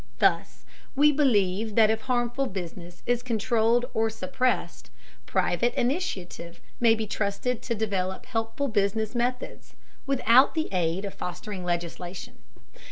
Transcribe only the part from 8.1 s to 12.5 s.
helpful business methods, without the aid of fostering legislation.